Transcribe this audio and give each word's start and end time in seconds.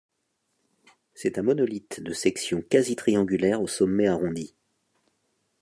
C'est 1.13 1.37
un 1.37 1.43
monolithe 1.43 2.01
de 2.01 2.11
section 2.11 2.63
quasi-triangulaire 2.63 3.61
au 3.61 3.67
sommet 3.67 4.07
arrondi. 4.07 4.55